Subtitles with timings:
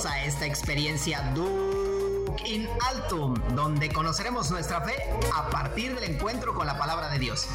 [0.00, 4.94] Bienvenidos a esta experiencia Duke in Altum, donde conoceremos nuestra fe
[5.36, 7.46] a partir del encuentro con la palabra de Dios.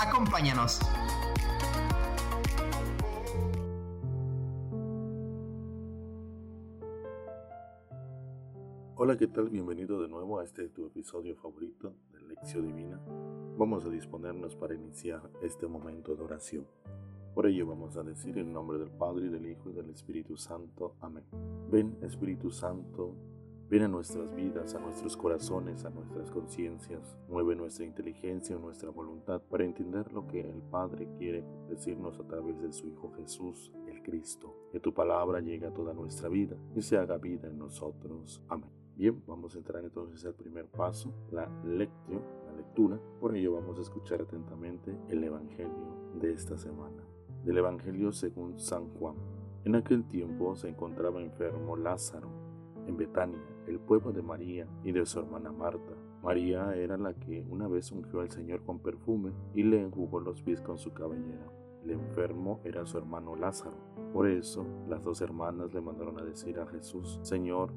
[0.00, 0.80] Acompáñanos.
[8.96, 9.50] Hola, ¿qué tal?
[9.50, 13.00] Bienvenido de nuevo a este tu episodio favorito de Lección Divina.
[13.56, 16.66] Vamos a disponernos para iniciar este momento de oración.
[17.34, 20.36] Por ello vamos a decir en nombre del Padre, y del Hijo, y del Espíritu
[20.36, 20.96] Santo.
[21.00, 21.24] Amén.
[21.70, 23.14] Ven, Espíritu Santo,
[23.70, 27.16] ven a nuestras vidas, a nuestros corazones, a nuestras conciencias.
[27.30, 32.60] Mueve nuestra inteligencia, nuestra voluntad para entender lo que el Padre quiere decirnos a través
[32.60, 34.54] de su Hijo Jesús, el Cristo.
[34.70, 38.42] Que tu palabra llegue a toda nuestra vida y se haga vida en nosotros.
[38.48, 38.68] Amén.
[38.94, 43.00] Bien, vamos a entrar entonces al primer paso, la lectio, la lectura.
[43.18, 47.02] Por ello vamos a escuchar atentamente el Evangelio de esta semana
[47.44, 49.14] del Evangelio según San Juan.
[49.64, 52.28] En aquel tiempo se encontraba enfermo Lázaro
[52.86, 55.92] en Betania, el pueblo de María y de su hermana Marta.
[56.22, 60.42] María era la que una vez ungió al Señor con perfume y le enjugó los
[60.42, 61.46] pies con su cabellera.
[61.84, 63.76] El enfermo era su hermano Lázaro.
[64.12, 67.72] Por eso las dos hermanas le mandaron a decir a Jesús, Señor,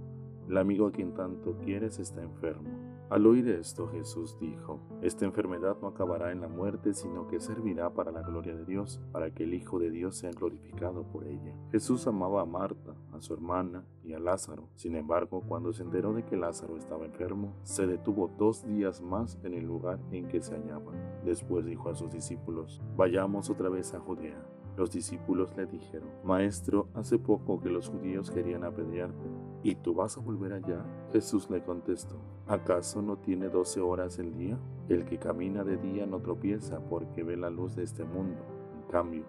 [0.47, 2.94] el amigo a quien tanto quieres está enfermo.
[3.07, 7.93] Al oír esto, Jesús dijo, Esta enfermedad no acabará en la muerte, sino que servirá
[7.93, 11.55] para la gloria de Dios, para que el Hijo de Dios sea glorificado por ella.
[11.71, 14.69] Jesús amaba a Marta, a su hermana y a Lázaro.
[14.73, 19.37] Sin embargo, cuando se enteró de que Lázaro estaba enfermo, se detuvo dos días más
[19.43, 20.91] en el lugar en que se hallaba.
[21.23, 24.43] Después dijo a sus discípulos, Vayamos otra vez a Judea.
[24.77, 29.25] Los discípulos le dijeron, Maestro, hace poco que los judíos querían apedrearte
[29.65, 30.85] ¿Y tú vas a volver allá?
[31.11, 34.59] Jesús le contestó, ¿acaso no tiene doce horas el día?
[34.89, 38.43] El que camina de día no tropieza porque ve la luz de este mundo.
[38.75, 39.25] En cambio,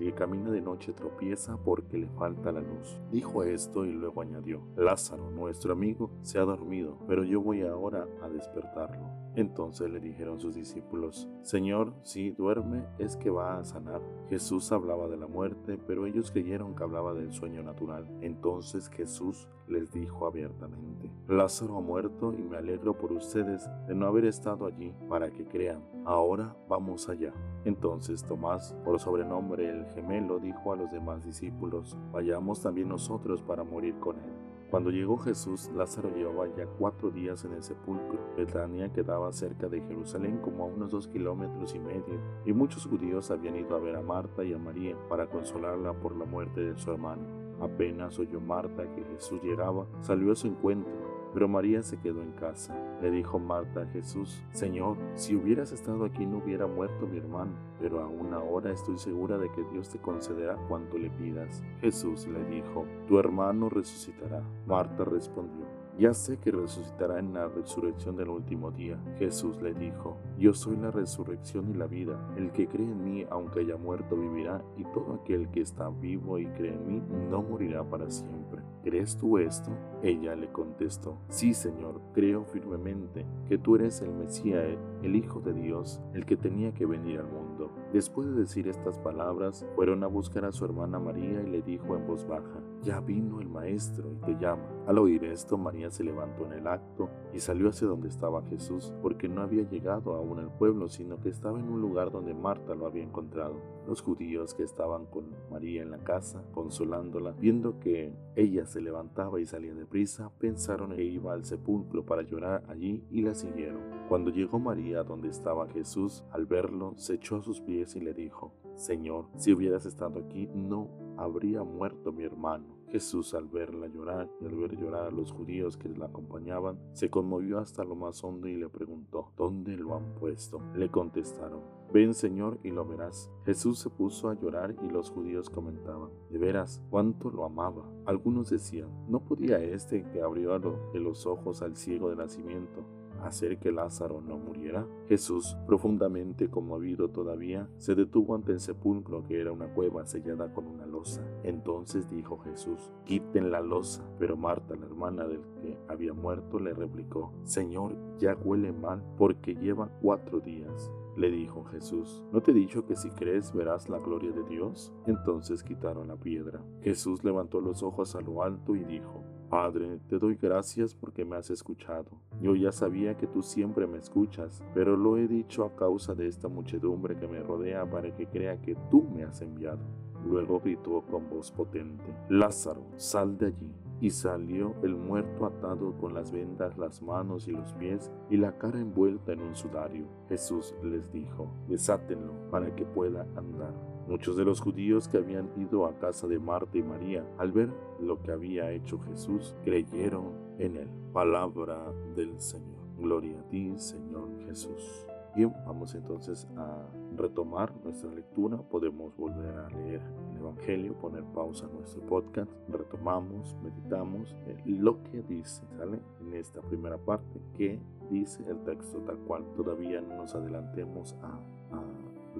[0.00, 3.00] el que camina de noche tropieza porque le falta la luz.
[3.12, 8.08] Dijo esto y luego añadió, Lázaro, nuestro amigo, se ha dormido, pero yo voy ahora
[8.24, 9.06] a despertarlo.
[9.36, 14.00] Entonces le dijeron sus discípulos, Señor, si duerme es que va a sanar.
[14.30, 18.08] Jesús hablaba de la muerte, pero ellos creyeron que hablaba del sueño natural.
[18.22, 24.06] Entonces Jesús les dijo abiertamente, Lázaro ha muerto y me alegro por ustedes de no
[24.06, 25.84] haber estado allí para que crean.
[26.06, 27.34] Ahora vamos allá.
[27.66, 33.64] Entonces Tomás, por sobrenombre el gemelo, dijo a los demás discípulos, vayamos también nosotros para
[33.64, 34.45] morir con él.
[34.70, 38.18] Cuando llegó Jesús, Lázaro llevaba ya cuatro días en el sepulcro.
[38.36, 43.30] Betania quedaba cerca de Jerusalén como a unos dos kilómetros y medio, y muchos judíos
[43.30, 46.76] habían ido a ver a Marta y a María para consolarla por la muerte de
[46.76, 47.22] su hermano.
[47.60, 52.32] Apenas oyó Marta que Jesús llegaba, salió a su encuentro pero María se quedó en
[52.32, 52.74] casa.
[53.02, 57.52] Le dijo Marta a Jesús, Señor, si hubieras estado aquí no hubiera muerto mi hermano,
[57.78, 61.62] pero aún ahora estoy segura de que Dios te concederá cuanto le pidas.
[61.82, 64.42] Jesús le dijo, Tu hermano resucitará.
[64.66, 65.66] Marta respondió,
[65.98, 68.98] ya sé que resucitará en la resurrección del último día.
[69.18, 72.18] Jesús le dijo, Yo soy la resurrección y la vida.
[72.38, 76.38] El que cree en mí, aunque haya muerto, vivirá, y todo aquel que está vivo
[76.38, 78.62] y cree en mí, no morirá para siempre.
[78.86, 79.72] ¿Crees tú esto?
[80.00, 85.52] Ella le contestó, Sí, Señor, creo firmemente que tú eres el Mesías, el Hijo de
[85.54, 87.72] Dios, el que tenía que venir al mundo.
[87.92, 91.96] Después de decir estas palabras, fueron a buscar a su hermana María y le dijo
[91.96, 94.68] en voz baja, Ya vino el Maestro y te llama.
[94.86, 98.94] Al oír esto, María se levantó en el acto y salió hacia donde estaba Jesús,
[99.02, 102.74] porque no había llegado aún al pueblo, sino que estaba en un lugar donde Marta
[102.74, 103.60] lo había encontrado.
[103.86, 109.38] Los judíos que estaban con María en la casa, consolándola, viendo que ella se levantaba
[109.38, 113.82] y salía deprisa, pensaron que iba al sepulcro para llorar allí y la siguieron.
[114.08, 118.14] Cuando llegó María donde estaba Jesús, al verlo, se echó a sus pies y le
[118.14, 122.76] dijo, Señor, si hubieras estado aquí, no habría muerto mi hermano.
[122.88, 127.10] Jesús al verla llorar y al ver llorar a los judíos que la acompañaban, se
[127.10, 130.60] conmovió hasta lo más hondo y le preguntó, ¿dónde lo han puesto?
[130.74, 131.60] Le contestaron,
[131.92, 133.30] ven Señor y lo verás.
[133.44, 137.90] Jesús se puso a llorar y los judíos comentaban, de veras, cuánto lo amaba.
[138.04, 140.56] Algunos decían, ¿no podía este que abrió
[140.94, 142.84] los ojos al ciego de nacimiento
[143.26, 144.86] hacer que Lázaro no muriera?
[145.08, 150.66] Jesús, profundamente conmovido todavía, se detuvo ante el sepulcro que era una cueva sellada con
[150.66, 151.22] una losa.
[151.42, 154.04] Entonces dijo Jesús, quiten la losa.
[154.18, 159.54] Pero Marta, la hermana del que había muerto, le replicó, Señor, ya huele mal porque
[159.54, 160.90] lleva cuatro días.
[161.16, 164.92] Le dijo Jesús, ¿no te he dicho que si crees verás la gloria de Dios?
[165.06, 166.62] Entonces quitaron la piedra.
[166.82, 171.36] Jesús levantó los ojos a lo alto y dijo, Padre, te doy gracias porque me
[171.36, 172.06] has escuchado.
[172.40, 176.26] Yo ya sabía que tú siempre me escuchas, pero lo he dicho a causa de
[176.26, 179.84] esta muchedumbre que me rodea para que crea que tú me has enviado.
[180.26, 183.72] Luego gritó con voz potente, Lázaro, sal de allí.
[183.98, 188.58] y salió el muerto atado con las vendas las manos y los pies y la
[188.58, 190.06] cara envuelta en un sudario.
[190.28, 193.72] Jesús les dijo, desátenlo para que pueda andar.
[194.06, 197.70] Muchos de los judíos que habían ido a casa de Marta y María, al ver
[198.00, 200.88] lo que había hecho Jesús, creyeron en él.
[201.12, 202.86] Palabra del Señor.
[202.98, 205.06] Gloria a ti, Señor Jesús.
[205.34, 206.86] Bien, vamos entonces a
[207.16, 208.56] retomar nuestra lectura.
[208.56, 210.00] Podemos volver a leer
[210.30, 215.98] el Evangelio, poner pausa a nuestro podcast, retomamos, meditamos lo que dice, ¿sale?
[216.20, 219.44] En esta primera parte, ¿qué dice el texto tal cual?
[219.56, 221.40] Todavía no nos adelantemos a,
[221.76, 221.82] a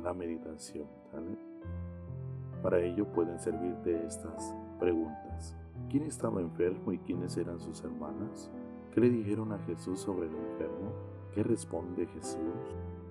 [0.03, 1.56] la meditación, ¿sale?
[2.67, 5.55] Para ello pueden servirte estas preguntas.
[5.89, 8.51] ¿Quién estaba enfermo y quiénes eran sus hermanas?
[8.93, 10.91] ¿Qué le dijeron a Jesús sobre el enfermo?
[11.33, 12.41] ¿Qué responde Jesús?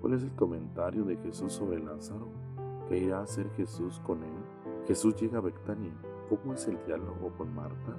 [0.02, 2.28] ¿Cuál es el comentario de Jesús sobre Lázaro?
[2.90, 4.84] ¿Qué irá a hacer Jesús con él?
[4.88, 5.94] Jesús llega a Betania.
[6.28, 7.96] ¿Cómo es el diálogo con Marta?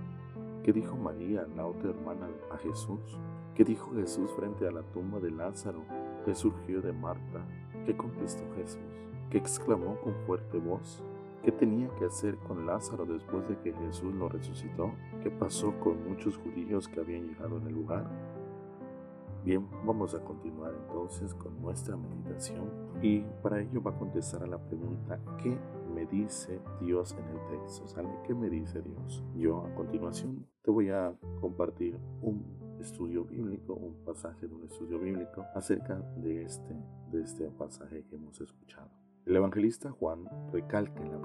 [0.62, 3.18] ¿Qué dijo María, la otra hermana, a Jesús?
[3.54, 5.80] ¿Qué dijo Jesús frente a la tumba de Lázaro?
[6.26, 7.46] ¿Qué surgió de Marta?
[7.86, 8.82] ¿Qué contestó Jesús?
[9.30, 11.02] ¿Qué exclamó con fuerte voz?
[11.46, 14.90] ¿Qué tenía que hacer con Lázaro después de que Jesús lo resucitó?
[15.22, 18.10] ¿Qué pasó con muchos judíos que habían llegado en el lugar?
[19.44, 22.68] Bien, vamos a continuar entonces con nuestra meditación
[23.00, 25.56] y para ello va a contestar a la pregunta ¿qué
[25.94, 27.86] me dice Dios en el texto?
[27.86, 28.08] ¿Sale?
[28.26, 29.22] ¿Qué me dice Dios?
[29.36, 34.98] Yo a continuación te voy a compartir un estudio bíblico, un pasaje de un estudio
[34.98, 36.74] bíblico acerca de este,
[37.12, 38.90] de este pasaje que hemos escuchado.
[39.26, 41.15] El evangelista Juan recalca en la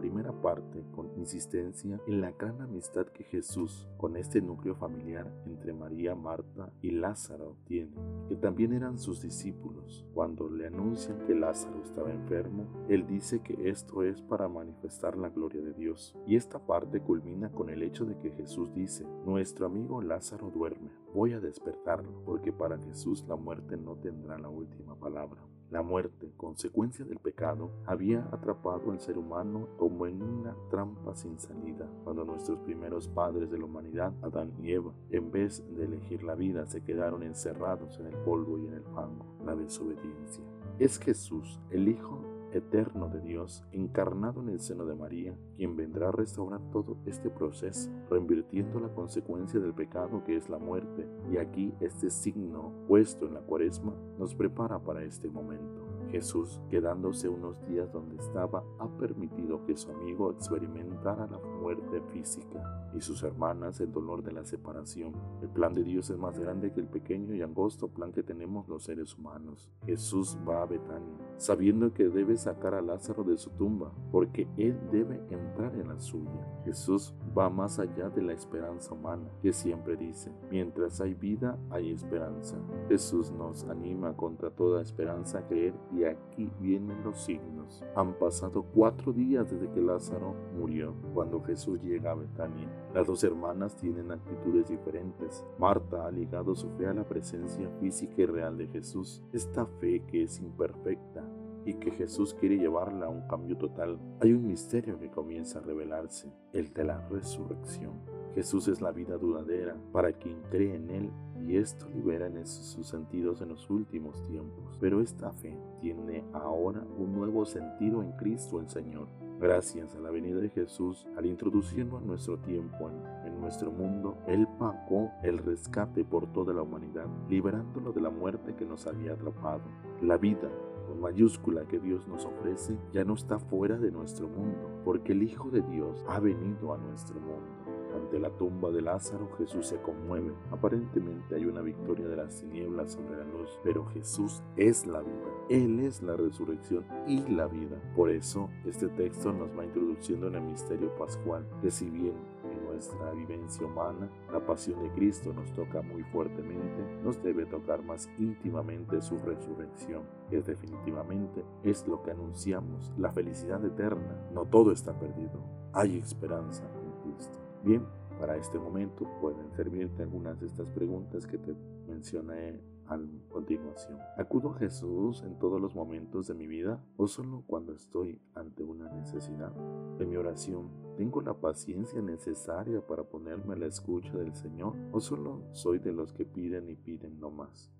[0.41, 6.15] parte con insistencia en la gran amistad que Jesús con este núcleo familiar entre María,
[6.15, 7.95] Marta y Lázaro tiene,
[8.27, 10.05] que también eran sus discípulos.
[10.13, 15.29] Cuando le anuncian que Lázaro estaba enfermo, él dice que esto es para manifestar la
[15.29, 16.15] gloria de Dios.
[16.25, 20.91] Y esta parte culmina con el hecho de que Jesús dice, nuestro amigo Lázaro duerme,
[21.13, 25.41] voy a despertarlo, porque para Jesús la muerte no tendrá la última palabra.
[25.71, 31.39] La muerte, consecuencia del pecado, había atrapado al ser humano como en una trampa sin
[31.39, 36.23] salida, cuando nuestros primeros padres de la humanidad, Adán y Eva, en vez de elegir
[36.23, 40.43] la vida, se quedaron encerrados en el polvo y en el fango, la desobediencia.
[40.77, 42.19] Es Jesús, el Hijo
[42.53, 47.29] eterno de Dios, encarnado en el seno de María, quien vendrá a restaurar todo este
[47.29, 51.07] proceso, reinvirtiendo la consecuencia del pecado que es la muerte.
[51.31, 55.81] Y aquí este signo puesto en la cuaresma nos prepara para este momento.
[56.11, 62.89] Jesús, quedándose unos días donde estaba, ha permitido que su amigo experimentara la muerte física
[62.95, 65.13] y sus hermanas el dolor de la separación.
[65.41, 68.67] El plan de Dios es más grande que el pequeño y angosto plan que tenemos
[68.67, 69.69] los seres humanos.
[69.85, 74.77] Jesús va a Betania, sabiendo que debe sacar a Lázaro de su tumba, porque él
[74.91, 76.47] debe entrar en la suya.
[76.65, 81.91] Jesús va más allá de la esperanza humana, que siempre dice, mientras hay vida, hay
[81.91, 82.57] esperanza.
[82.89, 87.83] Jesús nos anima contra toda esperanza a creer y aquí vienen los signos.
[87.95, 90.93] Han pasado cuatro días desde que Lázaro murió.
[91.13, 95.43] Cuando Jesús llega a Betania, las dos hermanas tienen actitudes diferentes.
[95.59, 99.21] Marta ha ligado su fe a la presencia física y real de Jesús.
[99.33, 101.21] Esta fe que es imperfecta
[101.65, 103.99] y que Jesús quiere llevarla a un cambio total.
[104.21, 107.99] Hay un misterio que comienza a revelarse, el de la resurrección.
[108.33, 111.09] Jesús es la vida duradera para quien cree en Él
[111.45, 114.77] y esto libera en sus sentidos en los últimos tiempos.
[114.79, 119.09] Pero esta fe tiene ahora un nuevo sentido en Cristo el Señor.
[119.41, 124.19] Gracias a la venida de Jesús, al introducirlo en nuestro tiempo, en, en, nuestro mundo,
[124.27, 129.13] Él pagó el rescate por toda la humanidad, liberándolo de la muerte que nos había
[129.13, 129.63] atrapado.
[129.99, 130.47] La vida,
[130.87, 135.23] con mayúscula, que Dios nos ofrece, ya no está fuera de nuestro mundo, porque el
[135.23, 137.49] Hijo de Dios ha venido a nuestro mundo.
[137.95, 140.35] Ante la tumba de Lázaro, Jesús se conmueve.
[140.51, 145.30] Aparentemente hay una victoria de las tinieblas sobre la luz, pero Jesús es la vida.
[145.51, 147.75] Él es la resurrección y la vida.
[147.93, 152.13] Por eso, este texto nos va introduciendo en el misterio pascual, que si bien
[152.49, 157.83] en nuestra vivencia humana la pasión de Cristo nos toca muy fuertemente, nos debe tocar
[157.83, 164.29] más íntimamente su resurrección, que definitivamente es lo que anunciamos, la felicidad eterna.
[164.33, 165.43] No todo está perdido,
[165.73, 167.37] hay esperanza en Cristo.
[167.61, 167.85] Bien,
[168.21, 171.53] para este momento pueden servirte algunas de estas preguntas que te
[171.89, 172.61] mencioné
[172.91, 173.97] a continuación.
[174.17, 178.63] ¿Acudo a Jesús en todos los momentos de mi vida o solo cuando estoy ante
[178.63, 179.53] una necesidad?
[179.99, 184.99] En mi oración, ¿tengo la paciencia necesaria para ponerme a la escucha del Señor o
[184.99, 187.71] solo soy de los que piden y piden no más?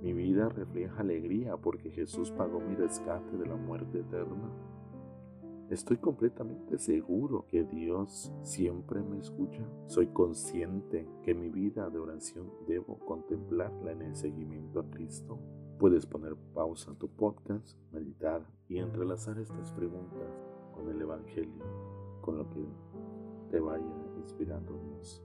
[0.00, 4.48] Mi vida refleja alegría porque Jesús pagó mi rescate de la muerte eterna.
[5.70, 9.66] Estoy completamente seguro que Dios siempre me escucha.
[9.88, 15.40] Soy consciente que mi vida de oración debo contemplarla en el seguimiento a Cristo.
[15.80, 20.40] Puedes poner pausa a tu podcast, meditar y entrelazar estas preguntas
[20.72, 21.64] con el Evangelio,
[22.20, 22.64] con lo que
[23.50, 23.82] te vaya
[24.18, 25.20] inspirando Dios.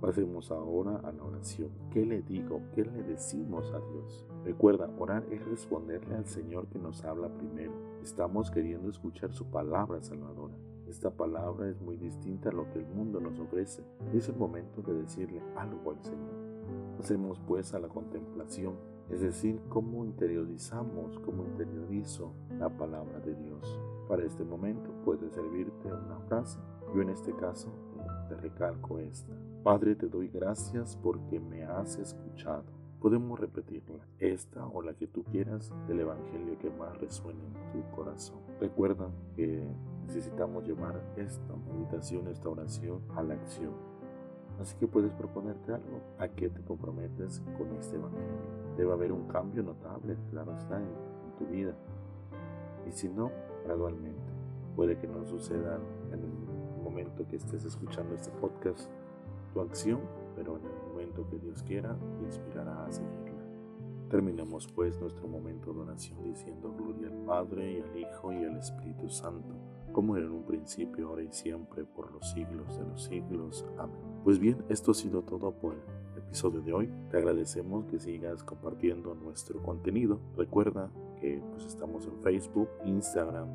[0.00, 1.70] Pasemos ahora a la oración.
[1.92, 2.60] ¿Qué le digo?
[2.74, 4.26] ¿Qué le decimos a Dios?
[4.44, 7.89] Recuerda, orar es responderle al Señor que nos habla primero.
[8.02, 10.54] Estamos queriendo escuchar su palabra salvadora.
[10.88, 13.84] Esta palabra es muy distinta a lo que el mundo nos ofrece.
[14.14, 16.50] Es el momento de decirle algo al Señor.
[16.98, 18.74] Hacemos pues a la contemplación,
[19.10, 23.78] es decir, cómo interiorizamos, cómo interiorizo la palabra de Dios.
[24.08, 26.58] Para este momento puede servirte una frase.
[26.94, 27.70] Yo en este caso
[28.28, 29.34] te recalco esta.
[29.62, 32.79] Padre, te doy gracias porque me has escuchado.
[33.00, 37.96] Podemos repetirla, esta o la que tú quieras del Evangelio que más resuene en tu
[37.96, 38.36] corazón.
[38.60, 39.64] Recuerda que
[40.06, 43.72] necesitamos llevar esta meditación, esta oración a la acción.
[44.60, 46.02] Así que puedes proponerte algo.
[46.18, 48.26] ¿A qué te comprometes con este Evangelio?
[48.76, 51.74] Debe haber un cambio notable, claro está, en, en tu vida.
[52.86, 53.30] Y si no,
[53.64, 54.30] gradualmente.
[54.76, 55.78] Puede que no suceda
[56.12, 58.90] en el momento que estés escuchando este podcast
[59.54, 60.00] tu acción,
[60.40, 63.44] pero en el momento que Dios quiera, te inspirará a seguirla.
[64.08, 68.56] Terminamos pues nuestro momento de oración diciendo gloria al Padre y al Hijo y al
[68.56, 69.54] Espíritu Santo,
[69.92, 73.66] como era en un principio, ahora y siempre, por los siglos de los siglos.
[73.76, 74.00] Amén.
[74.24, 76.90] Pues bien, esto ha sido todo por el episodio de hoy.
[77.10, 80.20] Te agradecemos que sigas compartiendo nuestro contenido.
[80.38, 83.48] Recuerda que pues, estamos en Facebook, Instagram,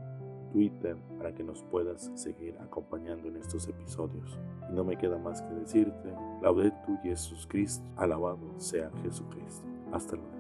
[0.56, 4.40] Twitter para que nos puedas seguir acompañando en estos episodios.
[4.70, 9.68] Y no me queda más que decirte, Laudetur Jesus Christ, alabado sea Jesucristo.
[9.92, 10.35] Hasta luego.